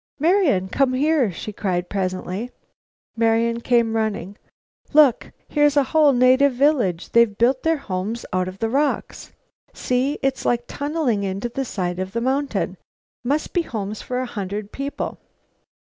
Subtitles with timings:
[0.17, 2.49] "Marian, come here!" she cried presently.
[3.15, 4.35] Marian came running.
[4.93, 5.31] "Look!
[5.47, 7.11] Here's a whole native village!
[7.11, 9.31] They've built their homes out of rocks.
[9.75, 10.17] See!
[10.23, 12.77] It's like tunneling into the side of the mountain.
[13.23, 15.19] Must be homes for a hundred people!"